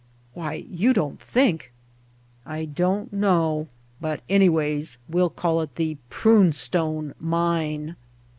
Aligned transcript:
"Why, 0.33 0.65
you 0.67 0.93
don't 0.93 1.19
think" 1.21 1.71
"I 2.57 2.65
don't 2.65 3.13
know. 3.13 3.67
But 4.01 4.21
anyways, 4.27 4.97
we'll 5.07 5.29
call 5.29 5.61
it 5.61 5.75
the 5.75 5.95
Prune 6.09 6.53
Stone 6.53 7.13
Mine." 7.19 7.95